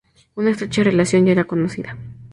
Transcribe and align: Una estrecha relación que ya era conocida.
Una 0.33 0.49
estrecha 0.49 0.81
relación 0.81 1.21
que 1.25 1.27
ya 1.27 1.31
era 1.33 1.43
conocida. 1.43 1.95